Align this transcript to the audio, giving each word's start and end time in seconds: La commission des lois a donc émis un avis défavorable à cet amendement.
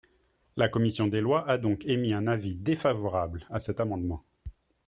La 0.57 0.67
commission 0.67 1.05
des 1.05 1.21
lois 1.21 1.47
a 1.47 1.59
donc 1.59 1.85
émis 1.85 2.11
un 2.13 2.25
avis 2.25 2.55
défavorable 2.55 3.45
à 3.51 3.59
cet 3.59 3.79
amendement. 3.79 4.23